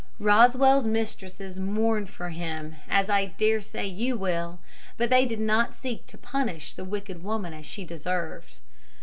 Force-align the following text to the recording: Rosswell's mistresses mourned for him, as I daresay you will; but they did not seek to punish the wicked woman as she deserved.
Rosswell's 0.19 0.87
mistresses 0.87 1.59
mourned 1.59 2.09
for 2.09 2.29
him, 2.29 2.75
as 2.89 3.07
I 3.07 3.27
daresay 3.37 3.85
you 3.85 4.17
will; 4.17 4.57
but 4.97 5.11
they 5.11 5.27
did 5.27 5.39
not 5.39 5.75
seek 5.75 6.07
to 6.07 6.17
punish 6.17 6.73
the 6.73 6.83
wicked 6.83 7.21
woman 7.21 7.53
as 7.53 7.67
she 7.67 7.85
deserved. 7.85 8.61